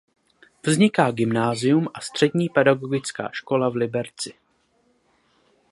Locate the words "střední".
2.01-2.49